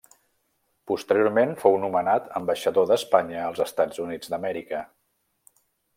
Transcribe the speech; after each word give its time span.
Posteriorment 0.91 1.51
fou 1.63 1.77
nomenat 1.83 2.31
ambaixador 2.41 2.89
d'Espanya 2.93 3.45
als 3.51 3.63
Estats 3.67 4.03
Units 4.09 4.33
d'Amèrica. 4.35 4.81